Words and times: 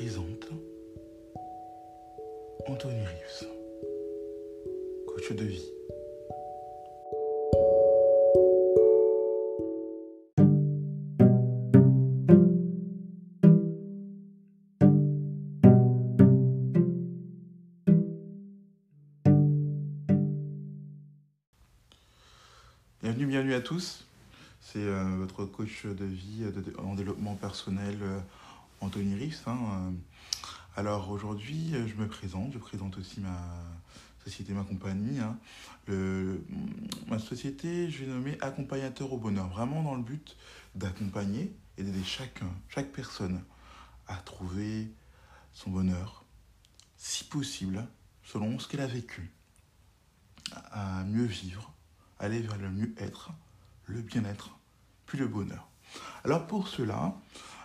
présente 0.00 0.48
Anthony 2.66 3.04
Rives, 3.04 3.48
coach 5.06 5.32
de 5.32 5.44
vie. 5.44 5.70
Bienvenue, 23.02 23.26
bienvenue 23.26 23.52
à 23.52 23.60
tous. 23.60 24.06
C'est 24.62 24.78
euh, 24.78 25.02
votre 25.18 25.44
coach 25.44 25.84
de 25.84 26.04
vie 26.06 26.44
euh, 26.44 26.52
en 26.78 26.94
développement 26.94 27.34
personnel, 27.34 27.98
euh, 28.02 28.18
Anthony 28.80 29.14
Rives. 29.14 29.42
hein, 29.46 29.58
euh. 29.72 29.90
Alors 30.76 31.10
aujourd'hui, 31.10 31.74
euh, 31.74 31.86
je 31.86 31.94
me 31.94 32.08
présente, 32.08 32.52
je 32.52 32.58
présente 32.58 32.96
aussi 32.98 33.20
ma 33.20 33.38
société, 34.24 34.52
ma 34.52 34.64
compagnie. 34.64 35.18
hein. 35.18 35.38
Ma 37.08 37.18
société, 37.18 37.90
je 37.90 38.04
vais 38.04 38.10
nommer 38.10 38.38
Accompagnateur 38.40 39.12
au 39.12 39.18
bonheur, 39.18 39.48
vraiment 39.48 39.82
dans 39.82 39.96
le 39.96 40.02
but 40.02 40.36
d'accompagner 40.76 41.52
et 41.76 41.82
d'aider 41.82 42.04
chacun, 42.04 42.46
chaque 42.68 42.92
personne 42.92 43.42
à 44.06 44.14
trouver 44.16 44.92
son 45.52 45.70
bonheur, 45.70 46.24
si 46.96 47.24
possible, 47.24 47.84
selon 48.22 48.58
ce 48.60 48.68
qu'elle 48.68 48.82
a 48.82 48.86
vécu, 48.86 49.32
à 50.70 51.02
mieux 51.04 51.24
vivre, 51.24 51.72
aller 52.20 52.40
vers 52.40 52.56
le 52.56 52.70
mieux-être, 52.70 53.32
le 53.86 54.00
bien-être, 54.02 54.56
puis 55.06 55.18
le 55.18 55.26
bonheur. 55.26 55.66
Alors 56.22 56.46
pour 56.46 56.68
cela, 56.68 57.16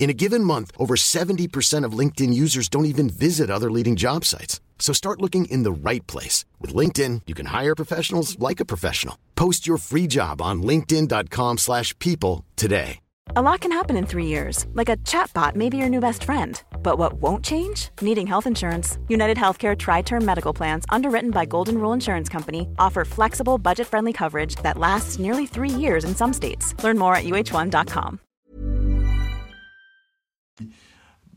In 0.00 0.08
a 0.08 0.14
given 0.14 0.42
month, 0.42 0.72
over 0.78 0.96
70% 0.96 1.84
of 1.84 1.92
LinkedIn 1.92 2.32
users 2.32 2.70
don't 2.70 2.86
even 2.86 3.10
visit 3.10 3.50
other 3.50 3.70
leading 3.70 3.96
job 3.96 4.24
sites. 4.24 4.58
So 4.78 4.94
start 4.94 5.20
looking 5.20 5.44
in 5.44 5.62
the 5.62 5.70
right 5.70 6.04
place. 6.06 6.46
With 6.58 6.74
LinkedIn, 6.74 7.22
you 7.26 7.34
can 7.34 7.46
hire 7.46 7.74
professionals 7.74 8.38
like 8.38 8.60
a 8.60 8.64
professional. 8.64 9.16
Post 9.36 9.66
your 9.66 9.76
free 9.76 10.06
job 10.06 10.40
on 10.40 10.62
linkedin.com 10.62 11.58
slash 11.58 11.96
people 11.98 12.46
today. 12.56 12.98
A 13.36 13.42
lot 13.42 13.60
can 13.60 13.70
happen 13.70 13.96
in 13.96 14.06
three 14.06 14.26
years, 14.26 14.66
like 14.72 14.88
a 14.88 14.96
chatbot 14.96 15.54
may 15.54 15.68
be 15.68 15.76
your 15.76 15.90
new 15.90 16.00
best 16.00 16.24
friend. 16.24 16.60
But 16.82 16.98
what 16.98 17.12
won't 17.12 17.44
change? 17.44 17.90
Needing 18.00 18.26
health 18.26 18.46
insurance. 18.46 18.98
United 19.06 19.36
Healthcare 19.36 19.76
Tri 19.78 20.02
Term 20.02 20.24
Medical 20.24 20.54
Plans, 20.54 20.84
underwritten 20.88 21.30
by 21.30 21.44
Golden 21.44 21.76
Rule 21.78 21.92
Insurance 21.92 22.30
Company, 22.30 22.66
offer 22.78 23.04
flexible, 23.04 23.58
budget 23.58 23.86
friendly 23.86 24.14
coverage 24.14 24.56
that 24.62 24.78
lasts 24.78 25.18
nearly 25.18 25.46
three 25.46 25.68
years 25.68 26.04
in 26.04 26.16
some 26.16 26.32
states. 26.32 26.74
Learn 26.82 26.98
more 26.98 27.14
at 27.14 27.24
uh1.com. 27.24 28.18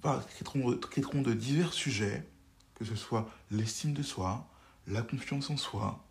traiteront, 0.01 0.77
traiteront 0.77 1.21
de 1.21 1.33
divers 1.33 1.73
sujets, 1.73 2.27
que 2.75 2.85
ce 2.85 2.95
soit 2.95 3.29
l'estime 3.51 3.93
de 3.93 4.03
soi, 4.03 4.47
la 4.87 5.01
confiance 5.01 5.49
en 5.49 5.57
soi, 5.57 6.03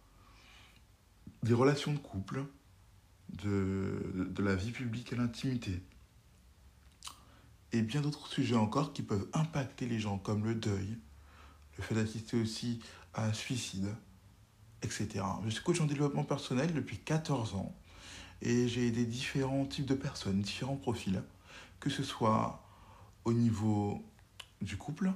des 1.42 1.54
relations 1.54 1.92
de 1.92 1.98
couple, 1.98 2.44
de, 3.30 4.28
de 4.30 4.42
la 4.42 4.54
vie 4.54 4.70
publique 4.70 5.12
à 5.12 5.16
l'intimité, 5.16 5.82
et 7.72 7.82
bien 7.82 8.00
d'autres 8.00 8.28
sujets 8.28 8.56
encore 8.56 8.92
qui 8.92 9.02
peuvent 9.02 9.26
impacter 9.32 9.86
les 9.86 9.98
gens, 9.98 10.18
comme 10.18 10.44
le 10.44 10.54
deuil, 10.54 10.98
le 11.76 11.82
fait 11.82 11.94
d'assister 11.94 12.40
aussi 12.40 12.80
à 13.14 13.26
un 13.26 13.32
suicide, 13.32 13.88
etc. 14.82 15.24
Je 15.44 15.50
suis 15.50 15.62
coach 15.62 15.80
en 15.80 15.86
développement 15.86 16.24
personnel 16.24 16.72
depuis 16.74 16.98
14 16.98 17.54
ans 17.54 17.74
et 18.42 18.68
j'ai 18.68 18.88
aidé 18.88 19.04
différents 19.04 19.64
types 19.64 19.86
de 19.86 19.94
personnes, 19.94 20.40
différents 20.40 20.76
profils, 20.76 21.22
que 21.80 21.90
ce 21.90 22.02
soit 22.02 22.62
au 23.24 23.32
niveau 23.32 24.04
du 24.60 24.76
couple, 24.76 25.12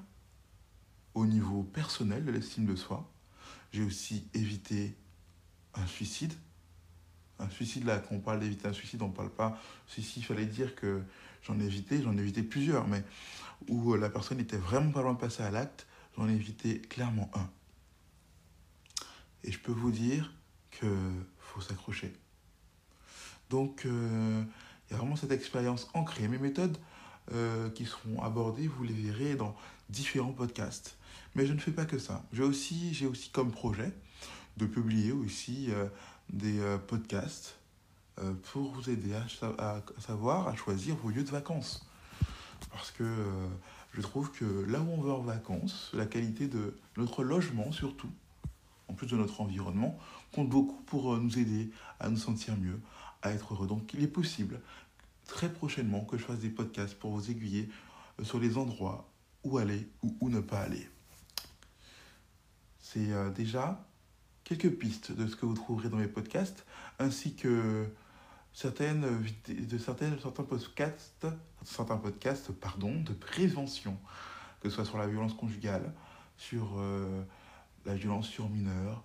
au 1.15 1.27
niveau 1.27 1.63
personnel 1.63 2.25
de 2.25 2.31
l'estime 2.31 2.67
de 2.67 2.77
soi. 2.77 3.11
J'ai 3.73 3.83
aussi 3.83 4.29
évité 4.35 4.97
un 5.75 5.87
suicide, 5.87 6.33
un 7.39 7.49
suicide 7.51 7.85
là, 7.85 7.99
qu'on 7.99 8.21
parle 8.21 8.41
d'éviter 8.41 8.69
un 8.69 8.73
suicide, 8.73 9.03
on 9.03 9.09
ne 9.09 9.13
parle 9.13 9.31
pas. 9.31 9.61
Si, 9.89 10.03
il 10.17 10.25
fallait 10.25 10.47
dire 10.47 10.75
que 10.75 11.03
j'en 11.43 11.59
ai 11.61 11.65
évité, 11.65 12.03
j'en 12.03 12.17
ai 12.17 12.21
évité 12.21 12.43
plusieurs, 12.43 12.87
mais 12.87 13.05
où 13.69 13.95
la 13.95 14.11
personne 14.11 14.41
était 14.41 14.57
vraiment 14.57 14.91
pas 14.91 15.03
loin 15.03 15.15
de 15.15 15.19
passer 15.19 15.43
à 15.43 15.51
l'acte, 15.51 15.87
j'en 16.17 16.29
ai 16.29 16.33
évité 16.33 16.81
clairement 16.81 17.31
un. 17.35 17.49
Et 19.45 19.53
je 19.53 19.59
peux 19.59 19.73
vous 19.73 19.91
dire 19.91 20.33
que 20.71 20.87
faut 21.39 21.61
s'accrocher. 21.61 22.13
Donc, 23.51 23.87
euh, 23.87 24.43
il 24.89 24.93
y 24.93 24.95
a 24.95 24.99
vraiment 24.99 25.17
cette 25.17 25.31
expérience 25.31 25.89
ancrée. 25.95 26.29
Mes 26.29 26.39
méthodes 26.39 26.77
euh, 27.33 27.71
qui 27.71 27.85
seront 27.85 28.23
abordées, 28.23 28.69
vous 28.69 28.85
les 28.85 28.93
verrez 28.93 29.35
dans 29.35 29.55
différents 29.89 30.33
podcasts. 30.33 30.97
Mais 31.35 31.47
je 31.47 31.53
ne 31.53 31.59
fais 31.59 31.71
pas 31.71 31.85
que 31.85 31.99
ça. 31.99 32.23
J'ai 32.33 32.43
aussi, 32.43 33.07
aussi 33.11 33.31
comme 33.31 33.51
projet 33.51 33.93
de 34.57 34.67
publier 34.67 35.13
aussi 35.13 35.71
euh, 35.71 35.87
des 36.31 36.61
podcasts 36.89 37.57
pour 38.45 38.73
vous 38.73 38.89
aider 38.89 39.13
à, 39.15 39.83
savoir, 40.01 40.49
à 40.49 40.57
choisir 40.57 40.97
vos 40.97 41.11
lieux 41.11 41.23
de 41.23 41.31
vacances. 41.31 41.87
Parce 42.73 42.91
que 42.91 43.05
je 43.93 44.01
trouve 44.01 44.33
que 44.33 44.65
là 44.69 44.81
où 44.81 44.89
on 44.91 45.03
va 45.03 45.13
en 45.13 45.21
vacances, 45.21 45.91
la 45.93 46.07
qualité 46.07 46.49
de 46.49 46.79
notre 46.97 47.23
logement 47.23 47.71
surtout, 47.73 48.11
en 48.89 48.95
plus 48.95 49.07
de 49.07 49.17
notre 49.17 49.43
environnement, 49.43 49.99
compte 50.33 50.49
beaucoup 50.49 50.83
pour 50.87 51.17
nous 51.19 51.39
aider 51.39 51.71
à 52.01 52.09
nous 52.09 52.17
sentir 52.17 52.57
mieux, 52.57 52.81
à 53.23 53.33
être 53.33 53.53
heureux. 53.55 53.67
Donc 53.67 53.93
il 53.95 54.03
est 54.03 54.09
possible 54.09 54.61
très 55.27 55.53
prochainement 55.53 56.05
que 56.05 56.19
je 56.19 56.25
fasse 56.25 56.39
des 56.39 56.51
podcasts 56.51 56.99
pour 56.99 57.13
vous 57.13 57.31
aiguiller 57.31 57.69
euh, 58.21 58.25
sur 58.25 58.39
les 58.39 58.57
endroits 58.59 59.09
où 59.45 59.59
aller 59.59 59.89
ou 60.03 60.17
où 60.21 60.31
ne 60.31 60.41
pas 60.41 60.61
aller. 60.61 60.89
C'est 62.81 63.13
euh, 63.13 63.31
déjà 63.31 63.87
quelques 64.45 64.71
pistes 64.71 65.13
de 65.13 65.27
ce 65.27 65.37
que 65.37 65.45
vous 65.45 65.55
trouverez 65.55 65.89
dans 65.89 65.97
mes 65.97 66.07
podcasts, 66.07 66.65
ainsi 66.99 67.35
que 67.35 67.87
certaines, 68.53 69.05
de 69.49 69.79
certains 69.79 70.45
podcasts, 70.45 71.27
certains 71.65 71.97
podcasts 71.97 72.53
pardon, 72.53 73.01
de 73.01 73.13
prévention, 73.13 73.99
que 74.61 74.71
ce 74.71 74.77
soit 74.77 74.85
sur 74.85 74.99
la 74.99 75.07
violence 75.07 75.35
conjugale, 75.35 75.93
sur 76.37 76.79
euh, 76.79 77.23
la 77.85 77.95
violence 77.95 78.29
sur 78.29 78.49
mineurs, 78.49 79.03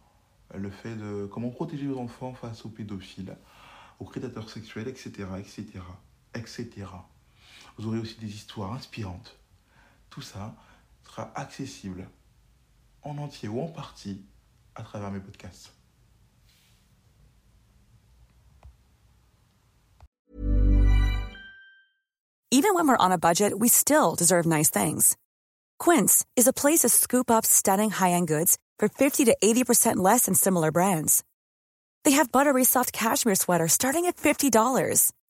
le 0.54 0.70
fait 0.70 0.96
de 0.96 1.28
comment 1.32 1.50
protéger 1.50 1.88
vos 1.88 2.00
enfants 2.00 2.34
face 2.34 2.66
aux 2.66 2.70
pédophiles, 2.70 3.36
aux 4.00 4.06
prédateurs 4.06 4.50
sexuels, 4.50 4.88
etc., 4.88 5.28
etc., 5.40 5.82
etc. 6.34 6.88
Vous 7.78 7.88
aurez 7.88 8.00
aussi 8.00 8.20
des 8.20 8.34
histoires 8.34 8.74
inspirantes. 8.74 9.36
Tout 10.10 10.22
ça 10.22 10.56
sera 11.04 11.32
accessible 11.36 12.08
en 13.04 13.18
entier 13.18 13.50
ou 13.50 13.62
en 13.62 13.68
partie 13.68 14.24
à 14.76 14.84
travers 14.84 15.12
mes 15.12 15.20
podcasts. 15.20 15.72
Even 22.54 22.74
when 22.76 22.86
we're 22.86 22.98
on 22.98 23.14
a 23.14 23.18
budget, 23.18 23.58
we 23.58 23.70
still 23.70 24.14
deserve 24.14 24.46
nice 24.46 24.70
things. 24.70 25.16
Quince 25.80 26.26
is 26.36 26.48
a 26.48 26.54
place 26.54 26.80
to 26.80 26.90
scoop 26.90 27.32
up 27.32 27.46
stunning 27.46 27.90
high-end 27.90 28.28
goods 28.28 28.58
for 28.78 28.90
50 28.90 29.26
to 29.26 29.38
80% 29.42 29.96
less 29.98 30.26
than 30.26 30.36
similar 30.36 30.70
brands. 30.70 31.24
They 32.04 32.12
have 32.12 32.32
buttery 32.32 32.66
soft 32.66 32.92
cashmere 32.92 33.36
sweaters 33.36 33.72
starting 33.72 34.06
at 34.06 34.18
$50, 34.18 35.12